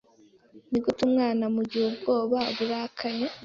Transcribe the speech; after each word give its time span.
Nigute 0.69 0.99
umwana 1.07 1.43
mugihe 1.55 1.85
ubwoba 1.91 2.39
burakaye 2.55 3.25